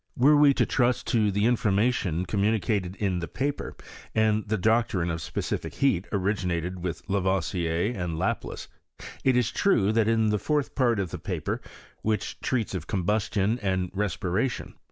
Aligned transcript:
Were 0.17 0.35
we 0.35 0.55
to 0.55 0.65
trust 0.65 1.05
to 1.09 1.29
the 1.29 1.43
infor 1.43 1.71
mation 1.71 2.25
communicated 2.25 2.95
in 2.95 3.19
the 3.19 3.27
paper, 3.27 3.75
the 4.15 4.57
doctrine 4.59 5.11
of 5.11 5.21
specific 5.21 5.75
heat 5.75 6.07
originated 6.11 6.81
with 6.83 7.07
Lavoisier 7.07 7.93
and 7.95 8.17
Laplace. 8.17 8.67
It 9.23 9.37
is 9.37 9.51
true 9.51 9.91
that 9.91 10.07
in 10.07 10.31
the 10.31 10.39
fourth 10.39 10.73
part 10.73 10.99
of 10.99 11.11
the 11.11 11.19
paper, 11.19 11.61
which 12.01 12.39
treats 12.39 12.73
of 12.73 12.87
combustion 12.87 13.59
and 13.61 13.91
respiration. 13.93 14.73